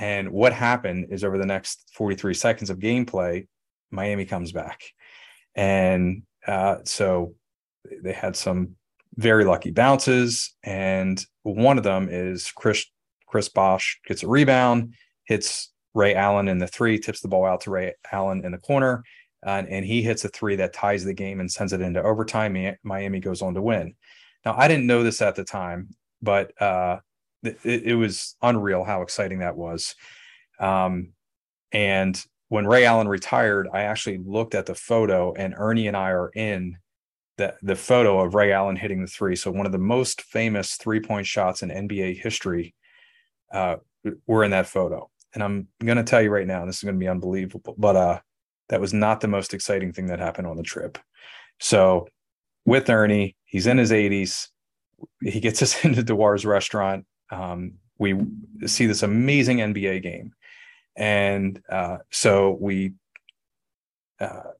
And 0.00 0.30
what 0.30 0.54
happened 0.54 1.08
is 1.10 1.22
over 1.24 1.36
the 1.36 1.46
next 1.46 1.90
43 1.94 2.32
seconds 2.34 2.70
of 2.70 2.78
gameplay, 2.78 3.46
Miami 3.90 4.24
comes 4.24 4.50
back. 4.50 4.80
And 5.54 6.22
uh, 6.46 6.78
so 6.84 7.34
they 8.02 8.14
had 8.14 8.34
some 8.34 8.76
very 9.16 9.44
lucky 9.44 9.70
bounces. 9.70 10.54
And 10.64 11.22
one 11.42 11.76
of 11.76 11.84
them 11.84 12.08
is 12.10 12.50
Chris 12.50 12.86
Chris 13.26 13.48
Bosh 13.48 14.00
gets 14.06 14.22
a 14.24 14.28
rebound, 14.28 14.94
hits 15.24 15.72
Ray 15.94 16.14
Allen 16.14 16.48
in 16.48 16.58
the 16.58 16.66
three, 16.66 16.98
tips 16.98 17.20
the 17.20 17.28
ball 17.28 17.46
out 17.46 17.60
to 17.62 17.70
Ray 17.70 17.94
Allen 18.10 18.44
in 18.44 18.50
the 18.50 18.58
corner, 18.58 19.04
and, 19.46 19.68
and 19.68 19.84
he 19.84 20.02
hits 20.02 20.24
a 20.24 20.28
three 20.28 20.56
that 20.56 20.72
ties 20.72 21.04
the 21.04 21.14
game 21.14 21.38
and 21.38 21.50
sends 21.50 21.72
it 21.72 21.80
into 21.80 22.02
overtime. 22.02 22.74
Miami 22.82 23.20
goes 23.20 23.40
on 23.40 23.54
to 23.54 23.62
win. 23.62 23.94
Now, 24.44 24.56
I 24.56 24.66
didn't 24.66 24.86
know 24.86 25.04
this 25.04 25.22
at 25.22 25.36
the 25.36 25.44
time, 25.44 25.90
but 26.20 26.60
uh, 26.60 26.98
it, 27.42 27.58
it, 27.64 27.94
was 27.94 28.36
unreal 28.42 28.84
how 28.84 29.02
exciting 29.02 29.40
that 29.40 29.56
was. 29.56 29.94
Um, 30.58 31.12
and 31.72 32.22
when 32.48 32.66
Ray 32.66 32.84
Allen 32.84 33.08
retired, 33.08 33.68
I 33.72 33.82
actually 33.82 34.18
looked 34.18 34.54
at 34.54 34.66
the 34.66 34.74
photo, 34.74 35.32
and 35.34 35.54
Ernie 35.56 35.86
and 35.86 35.96
I 35.96 36.10
are 36.10 36.30
in 36.34 36.76
the, 37.38 37.54
the 37.62 37.76
photo 37.76 38.20
of 38.20 38.34
Ray 38.34 38.52
Allen 38.52 38.76
hitting 38.76 39.00
the 39.00 39.06
three. 39.06 39.36
So, 39.36 39.50
one 39.50 39.66
of 39.66 39.72
the 39.72 39.78
most 39.78 40.22
famous 40.22 40.74
three 40.74 41.00
point 41.00 41.26
shots 41.26 41.62
in 41.62 41.70
NBA 41.70 42.20
history 42.20 42.74
uh, 43.52 43.76
were 44.26 44.44
in 44.44 44.50
that 44.50 44.66
photo. 44.66 45.08
And 45.32 45.42
I'm 45.42 45.68
going 45.82 45.96
to 45.96 46.02
tell 46.02 46.20
you 46.20 46.30
right 46.30 46.46
now, 46.46 46.66
this 46.66 46.78
is 46.78 46.82
going 46.82 46.96
to 46.96 47.00
be 47.00 47.08
unbelievable, 47.08 47.74
but 47.78 47.96
uh, 47.96 48.20
that 48.68 48.80
was 48.80 48.92
not 48.92 49.20
the 49.20 49.28
most 49.28 49.54
exciting 49.54 49.92
thing 49.92 50.06
that 50.06 50.18
happened 50.18 50.48
on 50.48 50.56
the 50.56 50.62
trip. 50.62 50.98
So, 51.60 52.08
with 52.64 52.88
Ernie. 52.88 53.36
He's 53.44 53.66
in 53.66 53.78
his 53.78 53.90
80s. 53.90 54.48
he 55.22 55.40
gets 55.40 55.62
us 55.62 55.84
into 55.84 56.02
Dewar's 56.02 56.44
restaurant. 56.46 57.04
Um, 57.30 57.74
we 57.98 58.18
see 58.66 58.86
this 58.86 59.02
amazing 59.02 59.58
NBA 59.58 60.02
game, 60.02 60.32
and 60.96 61.60
uh, 61.70 61.98
so 62.10 62.56
we, 62.60 62.92
uh, 64.20 64.52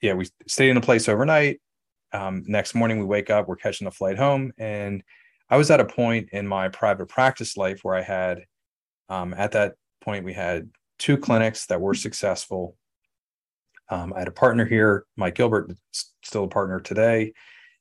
yeah, 0.00 0.14
we 0.14 0.26
stayed 0.46 0.70
in 0.70 0.76
a 0.76 0.82
place 0.82 1.08
overnight. 1.08 1.60
Um, 2.12 2.44
next 2.46 2.74
morning, 2.74 2.98
we 2.98 3.04
wake 3.04 3.30
up, 3.30 3.48
we're 3.48 3.56
catching 3.56 3.86
a 3.86 3.90
flight 3.90 4.16
home, 4.16 4.52
and 4.58 5.02
I 5.50 5.56
was 5.56 5.70
at 5.70 5.80
a 5.80 5.84
point 5.84 6.30
in 6.32 6.46
my 6.46 6.68
private 6.68 7.08
practice 7.08 7.56
life 7.56 7.80
where 7.82 7.94
I 7.94 8.02
had, 8.02 8.44
um, 9.08 9.34
at 9.34 9.52
that 9.52 9.74
point, 10.02 10.24
we 10.24 10.34
had 10.34 10.70
two 10.98 11.16
clinics 11.16 11.66
that 11.66 11.80
were 11.80 11.94
successful. 11.94 12.76
Um, 13.90 14.12
I 14.14 14.20
had 14.20 14.28
a 14.28 14.32
partner 14.32 14.64
here, 14.66 15.04
Mike 15.16 15.34
Gilbert, 15.34 15.70
still 16.22 16.44
a 16.44 16.48
partner 16.48 16.80
today, 16.80 17.32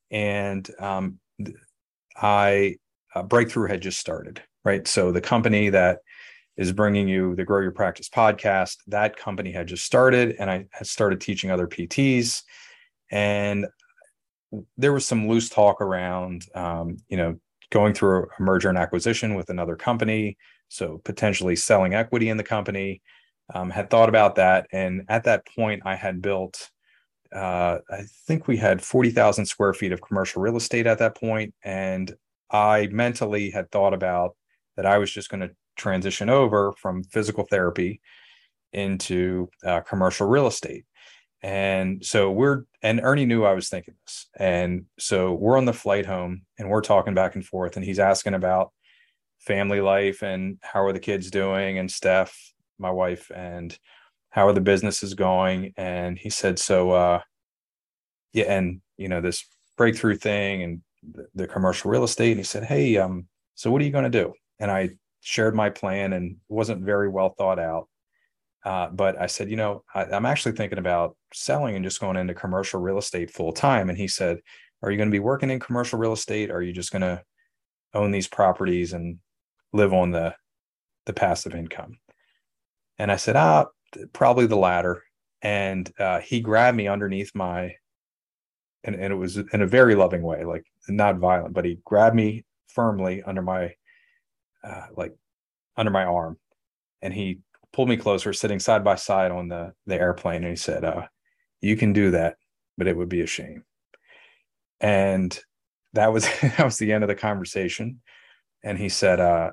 and 0.10 0.68
um, 0.80 1.20
I 2.16 2.78
uh, 3.18 3.24
Breakthrough 3.24 3.68
had 3.68 3.82
just 3.82 4.00
started, 4.00 4.42
right? 4.64 4.88
So 4.88 5.12
the 5.12 5.22
company 5.22 5.70
that 5.70 6.00
is 6.56 6.72
bringing 6.72 7.08
you 7.08 7.36
the 7.36 7.44
Grow 7.44 7.62
Your 7.62 7.72
Practice 7.72 8.10
podcast, 8.10 8.78
that 8.88 9.18
company 9.18 9.52
had 9.52 9.68
just 9.68 9.86
started, 9.86 10.36
and 10.40 10.50
I 10.50 10.66
had 10.72 10.88
started 10.88 11.20
teaching 11.20 11.50
other 11.50 11.68
PTs, 11.68 12.44
and 13.12 13.66
there 14.78 14.94
was 14.94 15.06
some 15.06 15.28
loose 15.28 15.50
talk 15.50 15.82
around, 15.82 16.46
um, 16.56 16.98
you 17.10 17.18
know, 17.18 17.40
going 17.72 17.94
through 17.94 18.28
a 18.38 18.42
merger 18.42 18.70
and 18.70 18.78
acquisition 18.78 19.36
with 19.36 19.50
another 19.50 19.76
company, 19.76 20.38
so 20.70 21.02
potentially 21.04 21.56
selling 21.56 21.94
equity 21.94 22.30
in 22.30 22.38
the 22.38 22.44
company. 22.44 23.02
Um, 23.54 23.70
had 23.70 23.90
thought 23.90 24.10
about 24.10 24.36
that, 24.36 24.68
and 24.74 25.04
at 25.08 25.24
that 25.24 25.48
point, 25.56 25.84
I 25.86 25.96
had 25.96 26.22
built. 26.22 26.70
Uh, 27.34 27.80
I 27.90 28.04
think 28.28 28.48
we 28.48 28.58
had 28.58 28.82
forty 28.82 29.10
thousand 29.10 29.46
square 29.46 29.74
feet 29.74 29.94
of 29.94 30.02
commercial 30.02 30.42
real 30.42 30.58
estate 30.58 30.86
at 30.86 31.00
that 31.00 31.16
point, 31.16 31.54
and 31.64 32.14
I 32.52 32.88
mentally 32.92 33.50
had 33.52 33.72
thought 33.72 33.94
about 33.94 34.36
that 34.76 34.86
I 34.86 34.98
was 34.98 35.12
just 35.12 35.30
going 35.30 35.42
to 35.42 35.52
transition 35.76 36.30
over 36.30 36.74
from 36.74 37.04
physical 37.04 37.46
therapy 37.46 38.02
into 38.74 39.50
uh, 39.66 39.82
commercial 39.82 40.28
real 40.28 40.48
estate. 40.48 40.86
And 41.44 42.04
so 42.04 42.32
we're, 42.32 42.64
and 42.82 43.00
Ernie 43.04 43.26
knew 43.26 43.44
I 43.44 43.54
was 43.54 43.70
thinking 43.70 43.94
this. 44.06 44.28
And 44.38 44.86
so 44.98 45.34
we're 45.34 45.58
on 45.58 45.66
the 45.66 45.74
flight 45.74 46.06
home 46.06 46.42
and 46.58 46.70
we're 46.70 46.82
talking 46.82 47.14
back 47.14 47.36
and 47.36 47.46
forth, 47.46 47.76
and 47.76 47.86
he's 47.86 48.00
asking 48.00 48.34
about 48.34 48.72
family 49.40 49.82
life 49.82 50.24
and 50.24 50.58
how 50.62 50.84
are 50.84 50.94
the 50.94 51.00
kids 51.00 51.30
doing, 51.30 51.78
and 51.78 51.92
Steph, 51.92 52.36
my 52.80 52.92
wife, 52.92 53.32
and 53.34 53.78
how 54.30 54.48
are 54.48 54.54
the 54.54 54.62
businesses 54.62 55.14
going. 55.14 55.74
And 55.78 56.18
he 56.18 56.30
said, 56.30 56.60
So, 56.60 56.92
uh, 56.92 57.22
yeah, 58.34 58.46
and 58.46 58.82
you 58.98 59.08
know, 59.08 59.22
this 59.22 59.46
breakthrough 59.78 60.16
thing 60.16 60.64
and 60.64 60.82
the, 61.34 61.48
commercial 61.48 61.92
real 61.92 62.04
estate. 62.04 62.32
And 62.32 62.40
he 62.40 62.44
said, 62.44 62.64
Hey, 62.64 62.98
um, 62.98 63.28
so 63.56 63.72
what 63.72 63.82
are 63.82 63.86
you 63.86 63.92
going 63.92 64.10
to 64.10 64.24
do? 64.24 64.34
And 64.60 64.72
I 64.72 64.92
shared 65.22 65.56
my 65.56 65.70
plan 65.70 66.14
and 66.14 66.38
wasn't 66.48 66.84
very 66.84 67.10
well 67.10 67.30
thought 67.30 67.60
out. 67.60 67.88
Uh, 68.66 68.90
but 68.90 69.20
I 69.20 69.28
said, 69.28 69.50
you 69.50 69.56
know, 69.56 69.84
I, 69.94 70.16
am 70.16 70.26
actually 70.26 70.54
thinking 70.54 70.80
about 70.80 71.16
selling 71.34 71.76
and 71.76 71.86
just 71.86 72.02
going 72.02 72.18
into 72.18 72.34
commercial 72.34 72.82
real 72.82 72.98
estate 72.98 73.32
full 73.32 73.54
time. 73.54 73.90
And 73.90 73.98
he 73.98 74.08
said, 74.08 74.40
Are 74.82 74.92
you 74.92 74.98
going 74.98 75.10
to 75.10 75.16
be 75.16 75.20
working 75.20 75.50
in 75.50 75.60
commercial 75.60 76.00
real 76.00 76.14
estate? 76.14 76.50
Or 76.50 76.58
are 76.58 76.62
you 76.62 76.74
just 76.74 76.92
going 76.92 77.02
to 77.02 77.24
own 77.94 78.12
these 78.12 78.28
properties 78.28 78.94
and 78.94 79.20
live 79.74 79.94
on 79.94 80.12
the 80.12 80.36
the 81.06 81.14
passive 81.14 81.56
income? 81.56 82.00
And 82.98 83.12
I 83.12 83.16
said, 83.16 83.36
Ah, 83.36 83.68
probably 84.14 84.48
the 84.48 84.58
latter. 84.58 85.04
And 85.42 85.92
uh, 86.00 86.20
he 86.20 86.42
grabbed 86.42 86.76
me 86.76 86.88
underneath 86.88 87.32
my, 87.36 87.76
and, 88.88 88.96
and 88.96 89.14
it 89.14 89.18
was 89.18 89.38
in 89.38 89.62
a 89.62 89.68
very 89.68 89.94
loving 89.96 90.24
way, 90.24 90.46
like 90.46 90.66
not 90.88 91.18
violent, 91.18 91.54
but 91.54 91.66
he 91.66 91.80
grabbed 91.86 92.16
me 92.16 92.46
firmly 92.68 93.22
under 93.24 93.42
my, 93.42 93.76
uh, 94.64 94.88
like 94.96 95.14
under 95.76 95.92
my 95.92 96.06
arm, 96.06 96.38
and 97.02 97.14
he 97.14 97.40
pulled 97.74 97.90
me 97.90 97.98
closer, 97.98 98.34
sitting 98.34 98.60
side 98.60 98.84
by 98.84 98.96
side 98.96 99.30
on 99.32 99.50
the 99.50 99.74
the 99.86 99.96
airplane, 99.96 100.44
and 100.44 100.50
he 100.50 100.56
said, 100.56 100.84
uh, 100.84 101.08
"You 101.62 101.76
can 101.78 101.94
do 101.94 102.12
that, 102.12 102.38
but 102.78 102.88
it 102.88 102.98
would 102.98 103.10
be 103.10 103.22
a 103.22 103.28
shame." 103.28 103.64
And 104.80 105.38
that 105.94 106.14
was 106.14 106.24
that 106.42 106.64
was 106.64 106.78
the 106.78 106.94
end 106.94 107.04
of 107.04 107.10
the 107.10 107.16
conversation. 107.16 108.02
And 108.64 108.78
he 108.78 108.90
said, 108.90 109.20
uh, 109.20 109.52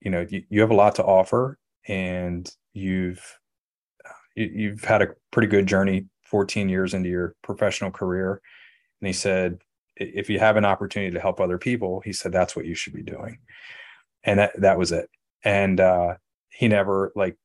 "You 0.00 0.10
know, 0.10 0.26
you, 0.28 0.44
you 0.50 0.60
have 0.60 0.70
a 0.70 0.74
lot 0.74 0.96
to 0.96 1.04
offer, 1.04 1.58
and 1.88 2.50
you've 2.74 3.22
you, 4.34 4.50
you've 4.52 4.84
had 4.84 5.02
a 5.02 5.08
pretty 5.30 5.48
good 5.48 5.66
journey, 5.66 6.06
14 6.24 6.68
years 6.68 6.94
into 6.94 7.08
your 7.08 7.34
professional 7.42 7.90
career." 7.92 8.42
And 9.00 9.06
he 9.06 9.12
said, 9.12 9.60
"If 9.96 10.30
you 10.30 10.38
have 10.38 10.56
an 10.56 10.64
opportunity 10.64 11.12
to 11.12 11.20
help 11.20 11.40
other 11.40 11.58
people, 11.58 12.00
he 12.00 12.12
said 12.12 12.32
that's 12.32 12.56
what 12.56 12.66
you 12.66 12.74
should 12.74 12.94
be 12.94 13.02
doing." 13.02 13.38
And 14.24 14.38
that 14.38 14.60
that 14.60 14.78
was 14.78 14.92
it. 14.92 15.08
And 15.44 15.80
uh, 15.80 16.14
he 16.50 16.68
never 16.68 17.12
like 17.14 17.36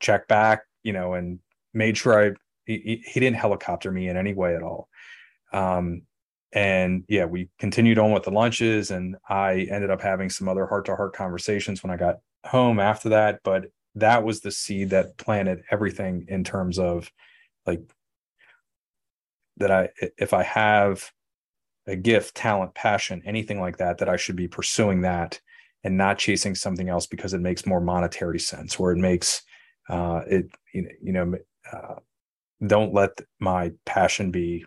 checked 0.00 0.28
back, 0.28 0.62
you 0.82 0.92
know, 0.92 1.14
and 1.14 1.38
made 1.74 1.96
sure 1.96 2.30
I 2.30 2.34
he, 2.66 3.02
he 3.06 3.20
didn't 3.20 3.36
helicopter 3.36 3.90
me 3.90 4.08
in 4.08 4.16
any 4.16 4.34
way 4.34 4.56
at 4.56 4.62
all. 4.62 4.88
Um, 5.52 6.02
and 6.52 7.04
yeah, 7.08 7.24
we 7.24 7.48
continued 7.58 7.98
on 7.98 8.12
with 8.12 8.24
the 8.24 8.30
lunches, 8.30 8.90
and 8.90 9.16
I 9.28 9.66
ended 9.70 9.90
up 9.90 10.00
having 10.00 10.30
some 10.30 10.48
other 10.48 10.66
heart 10.66 10.86
to 10.86 10.96
heart 10.96 11.14
conversations 11.14 11.82
when 11.82 11.92
I 11.92 11.96
got 11.96 12.16
home 12.44 12.80
after 12.80 13.10
that. 13.10 13.40
But 13.44 13.66
that 13.94 14.24
was 14.24 14.40
the 14.40 14.50
seed 14.50 14.90
that 14.90 15.16
planted 15.16 15.62
everything 15.70 16.26
in 16.28 16.44
terms 16.44 16.78
of 16.78 17.10
like 17.66 17.82
that 19.58 19.70
I 19.70 19.88
if 20.18 20.32
I 20.32 20.42
have 20.42 21.10
a 21.86 21.96
gift, 21.96 22.34
talent, 22.34 22.74
passion, 22.74 23.22
anything 23.24 23.60
like 23.60 23.78
that, 23.78 23.98
that 23.98 24.08
I 24.08 24.16
should 24.16 24.36
be 24.36 24.48
pursuing 24.48 25.02
that 25.02 25.40
and 25.84 25.96
not 25.96 26.18
chasing 26.18 26.54
something 26.54 26.88
else 26.88 27.06
because 27.06 27.32
it 27.32 27.40
makes 27.40 27.64
more 27.64 27.80
monetary 27.80 28.40
sense 28.40 28.76
or 28.76 28.92
it 28.92 28.98
makes 28.98 29.42
uh, 29.88 30.22
it 30.28 30.50
you 30.72 31.12
know 31.12 31.34
uh, 31.72 31.94
don't 32.66 32.92
let 32.92 33.20
my 33.38 33.70
passion 33.84 34.30
be 34.30 34.64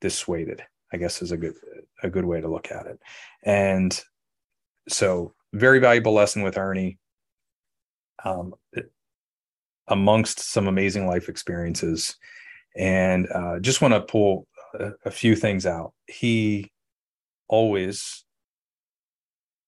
dissuaded 0.00 0.62
i 0.92 0.96
guess 0.96 1.20
is 1.20 1.32
a 1.32 1.36
good 1.36 1.54
a 2.02 2.10
good 2.10 2.24
way 2.24 2.40
to 2.40 2.48
look 2.48 2.70
at 2.70 2.86
it. 2.86 3.00
And 3.42 3.98
so 4.88 5.34
very 5.52 5.78
valuable 5.78 6.12
lesson 6.12 6.42
with 6.42 6.58
ernie. 6.58 6.98
Um, 8.24 8.54
amongst 9.86 10.40
some 10.40 10.66
amazing 10.66 11.06
life 11.06 11.28
experiences 11.28 12.16
and 12.78 13.28
uh, 13.34 13.58
just 13.60 13.82
want 13.82 13.92
to 13.92 14.00
pull 14.00 14.46
a, 14.78 14.92
a 15.04 15.10
few 15.10 15.36
things 15.36 15.66
out 15.66 15.92
he 16.06 16.70
always 17.48 18.24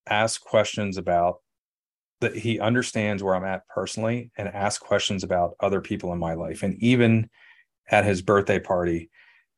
asks 0.09 0.39
questions 0.39 0.97
about 0.97 1.37
that 2.21 2.37
he 2.37 2.61
understands 2.61 3.23
where 3.23 3.35
I'm 3.35 3.45
at 3.45 3.67
personally 3.69 4.31
and 4.37 4.49
asks 4.49 4.79
questions 4.79 5.25
about 5.25 5.55
other 5.61 5.81
people 5.81 6.13
in 6.13 6.19
my 6.19 6.35
life. 6.35 6.63
And 6.63 6.75
even 6.83 7.31
at 7.91 8.05
his 8.05 8.21
birthday 8.21 8.59
party, 8.59 9.11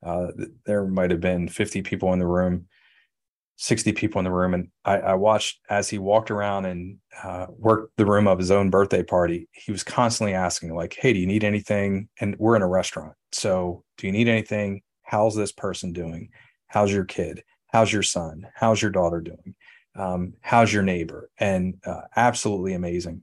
uh, 0.05 0.29
there 0.65 0.87
might 0.87 1.11
have 1.11 1.21
been 1.21 1.49
50 1.49 1.83
people 1.83 2.13
in 2.13 2.19
the 2.19 2.27
room, 2.27 2.67
60 3.63 3.93
people 3.93 4.19
in 4.19 4.25
the 4.25 4.31
room. 4.31 4.55
And 4.55 4.69
I, 4.85 4.99
I 4.99 5.15
watched 5.15 5.61
as 5.71 5.89
he 5.89 5.99
walked 5.99 6.31
around 6.31 6.67
and 6.67 6.99
uh, 7.23 7.47
worked 7.51 7.97
the 7.97 8.07
room 8.07 8.27
of 8.27 8.39
his 8.39 8.51
own 8.51 8.71
birthday 8.71 9.03
party. 9.03 9.49
He 9.53 9.71
was 9.71 9.85
constantly 9.85 10.35
asking, 10.35 10.75
like, 10.75 10.97
Hey, 10.99 11.13
do 11.13 11.19
you 11.19 11.27
need 11.27 11.45
anything? 11.45 12.09
And 12.21 12.37
we're 12.39 12.57
in 12.57 12.63
a 12.63 12.69
restaurant. 12.69 13.15
So, 13.33 13.85
do 13.99 14.07
you 14.07 14.13
need 14.13 14.29
anything? 14.29 14.83
How's 15.03 15.37
this 15.37 15.53
person 15.53 15.93
doing? 15.93 16.31
How's 16.69 16.93
your 16.93 17.05
kid? 17.05 17.43
How's 17.69 17.93
your 17.93 18.03
son? 18.03 18.47
How's 18.55 18.83
your 18.83 18.91
daughter 18.91 19.21
doing? 19.21 19.55
um, 19.97 20.35
how's 20.41 20.73
your 20.73 20.83
neighbor 20.83 21.31
and 21.39 21.75
uh, 21.85 22.03
absolutely 22.17 22.75
amazing 22.75 23.23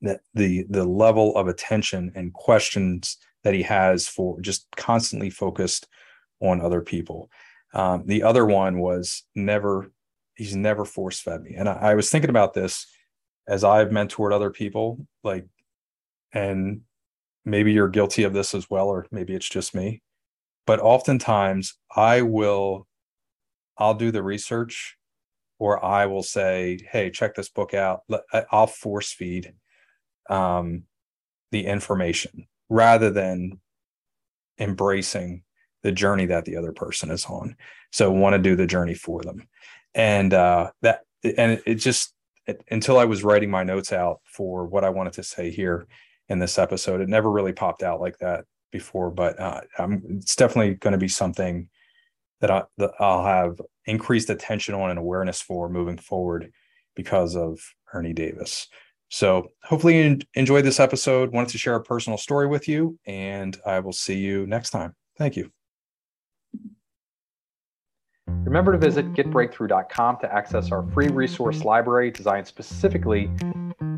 that 0.00 0.20
the 0.34 0.64
the 0.70 0.84
level 0.84 1.36
of 1.36 1.48
attention 1.48 2.12
and 2.14 2.32
questions 2.32 3.18
that 3.42 3.54
he 3.54 3.62
has 3.62 4.08
for 4.08 4.40
just 4.40 4.66
constantly 4.76 5.30
focused 5.30 5.86
on 6.40 6.60
other 6.60 6.80
people 6.80 7.30
um, 7.74 8.04
the 8.06 8.22
other 8.22 8.46
one 8.46 8.78
was 8.78 9.24
never 9.34 9.90
he's 10.36 10.56
never 10.56 10.84
force 10.84 11.20
fed 11.20 11.42
me 11.42 11.54
and 11.54 11.68
I, 11.68 11.74
I 11.74 11.94
was 11.94 12.10
thinking 12.10 12.30
about 12.30 12.54
this 12.54 12.86
as 13.46 13.62
i've 13.62 13.88
mentored 13.88 14.32
other 14.32 14.50
people 14.50 15.06
like 15.22 15.46
and 16.32 16.80
maybe 17.44 17.72
you're 17.72 17.88
guilty 17.88 18.24
of 18.24 18.32
this 18.32 18.54
as 18.54 18.70
well 18.70 18.88
or 18.88 19.06
maybe 19.10 19.34
it's 19.34 19.48
just 19.48 19.74
me 19.74 20.02
but 20.66 20.80
oftentimes 20.80 21.74
i 21.94 22.22
will 22.22 22.86
i'll 23.78 23.94
do 23.94 24.10
the 24.10 24.22
research 24.22 24.96
or 25.58 25.84
I 25.84 26.06
will 26.06 26.22
say, 26.22 26.78
"Hey, 26.90 27.10
check 27.10 27.34
this 27.34 27.48
book 27.48 27.74
out." 27.74 28.02
I'll 28.50 28.66
force 28.66 29.12
feed 29.12 29.54
um, 30.28 30.84
the 31.52 31.66
information 31.66 32.48
rather 32.68 33.10
than 33.10 33.60
embracing 34.58 35.43
the 35.84 35.92
journey 35.92 36.24
that 36.26 36.46
the 36.46 36.56
other 36.56 36.72
person 36.72 37.10
is 37.10 37.26
on. 37.26 37.54
So 37.92 38.10
want 38.10 38.32
to 38.32 38.38
do 38.42 38.56
the 38.56 38.66
journey 38.66 38.94
for 38.94 39.22
them, 39.22 39.46
and 39.94 40.34
uh, 40.34 40.70
that 40.80 41.02
and 41.22 41.62
it 41.64 41.76
just 41.76 42.14
it, 42.46 42.64
until 42.70 42.98
I 42.98 43.04
was 43.04 43.22
writing 43.22 43.50
my 43.50 43.62
notes 43.62 43.92
out 43.92 44.20
for 44.24 44.66
what 44.66 44.82
I 44.82 44.88
wanted 44.88 45.12
to 45.14 45.22
say 45.22 45.50
here 45.50 45.86
in 46.28 46.38
this 46.38 46.58
episode, 46.58 47.00
it 47.00 47.08
never 47.08 47.30
really 47.30 47.52
popped 47.52 47.82
out 47.82 48.00
like 48.00 48.18
that 48.18 48.46
before. 48.72 49.10
But 49.10 49.38
uh, 49.38 49.60
it's 50.08 50.36
definitely 50.36 50.74
going 50.74 50.92
to 50.92 50.98
be 50.98 51.08
something 51.08 51.68
that 52.40 52.50
I 52.50 52.64
that 52.78 52.92
I'll 52.98 53.24
have 53.24 53.60
increased 53.84 54.30
attention 54.30 54.74
on 54.74 54.90
and 54.90 54.98
awareness 54.98 55.42
for 55.42 55.68
moving 55.68 55.98
forward 55.98 56.50
because 56.96 57.36
of 57.36 57.60
Ernie 57.92 58.14
Davis. 58.14 58.68
So 59.10 59.48
hopefully 59.62 60.02
you 60.02 60.18
enjoyed 60.34 60.64
this 60.64 60.80
episode. 60.80 61.32
Wanted 61.32 61.50
to 61.50 61.58
share 61.58 61.76
a 61.76 61.82
personal 61.82 62.16
story 62.16 62.46
with 62.46 62.68
you, 62.68 62.98
and 63.06 63.56
I 63.66 63.80
will 63.80 63.92
see 63.92 64.16
you 64.18 64.46
next 64.46 64.70
time. 64.70 64.94
Thank 65.18 65.36
you. 65.36 65.52
Remember 68.54 68.70
to 68.70 68.78
visit 68.78 69.12
getbreakthrough.com 69.14 70.18
to 70.18 70.32
access 70.32 70.70
our 70.70 70.84
free 70.92 71.08
resource 71.08 71.64
library 71.64 72.12
designed 72.12 72.46
specifically 72.46 73.28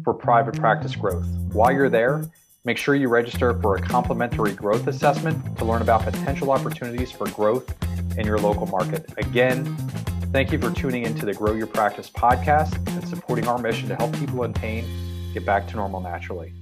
for 0.03 0.15
private 0.15 0.57
practice 0.57 0.97
growth. 0.97 1.27
While 1.53 1.73
you're 1.73 1.91
there, 1.91 2.25
make 2.65 2.79
sure 2.79 2.95
you 2.95 3.09
register 3.09 3.53
for 3.61 3.77
a 3.77 3.83
complimentary 3.83 4.55
growth 4.55 4.87
assessment 4.87 5.59
to 5.59 5.67
learn 5.67 5.83
about 5.83 6.05
potential 6.05 6.51
opportunities 6.53 7.13
for 7.13 7.29
growth 7.33 7.71
in 8.17 8.25
your 8.25 8.39
local 8.39 8.65
market. 8.69 9.05
Again, 9.19 9.77
thank 10.33 10.51
you 10.53 10.59
for 10.59 10.71
tuning 10.71 11.05
into 11.05 11.27
the 11.27 11.35
Grow 11.35 11.53
Your 11.53 11.67
Practice 11.67 12.09
podcast 12.09 12.75
and 12.97 13.07
supporting 13.07 13.47
our 13.47 13.59
mission 13.59 13.91
to 13.91 13.95
help 13.97 14.15
people 14.19 14.45
in 14.45 14.55
pain 14.55 14.87
get 15.35 15.45
back 15.45 15.69
to 15.69 15.77
normal 15.77 16.01
naturally. 16.01 16.55